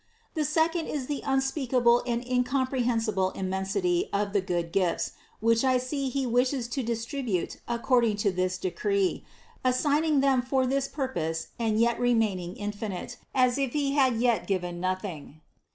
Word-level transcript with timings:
The 0.33 0.45
second 0.45 0.87
is 0.87 1.05
the 1.05 1.21
unspeakable 1.23 2.01
and 2.07 2.25
incompre 2.25 2.83
hensible 2.83 3.29
immensity 3.35 4.09
of 4.11 4.33
the 4.33 4.41
good 4.41 4.71
gifts, 4.71 5.11
which 5.41 5.63
I 5.63 5.77
see 5.77 6.09
He 6.09 6.25
wishes 6.25 6.67
to 6.69 6.81
distribute 6.81 7.57
according 7.67 8.15
to 8.25 8.31
this 8.31 8.57
decree, 8.57 9.23
assigning 9.63 10.21
them 10.21 10.41
for 10.41 10.65
this 10.65 10.87
purpose 10.87 11.49
and 11.59 11.79
yet 11.79 11.99
remaining 11.99 12.55
infinite, 12.55 13.17
as 13.35 13.59
if 13.59 13.73
He 13.73 13.91
had 13.91 14.15
yet 14.15 14.47
given 14.47 14.79
nothing. 14.79 15.41